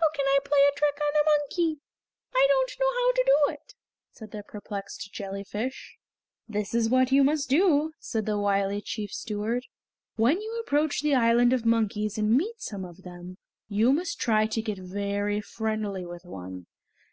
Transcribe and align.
"How 0.00 0.10
can 0.16 0.26
I 0.26 0.38
play 0.44 0.58
a 0.68 0.76
trick 0.76 0.98
on 1.00 1.20
a 1.20 1.24
monkey? 1.26 1.80
I 2.34 2.44
don't 2.48 2.72
know 2.80 2.92
how 2.92 3.12
to 3.12 3.24
do 3.24 3.52
it," 3.52 3.74
said 4.10 4.32
the 4.32 4.42
perplexed 4.42 5.12
jellyfish. 5.12 5.96
"This 6.48 6.74
is 6.74 6.88
what 6.88 7.12
you 7.12 7.22
must 7.22 7.48
do," 7.48 7.92
said 8.00 8.26
the 8.26 8.36
wily 8.36 8.80
chief 8.82 9.12
steward. 9.12 9.66
"When 10.16 10.40
you 10.40 10.58
approach 10.66 11.02
the 11.02 11.14
Island 11.14 11.52
of 11.52 11.64
Monkeys 11.64 12.18
and 12.18 12.36
meet 12.36 12.60
some 12.60 12.84
of 12.84 13.04
them, 13.04 13.38
you 13.68 13.92
must 13.92 14.18
try 14.18 14.46
to 14.46 14.60
get 14.60 14.78
very 14.80 15.40
friendly 15.40 16.04
with 16.04 16.24
one. 16.24 16.66